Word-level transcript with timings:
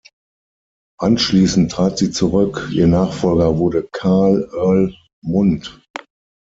Anschließend 0.99 1.71
trat 1.73 1.99
sie 1.99 2.09
zurück; 2.09 2.69
ihr 2.71 2.87
Nachfolger 2.87 3.59
wurde 3.59 3.87
Karl 3.91 4.49
Earl 4.51 4.95
Mundt. 5.23 5.79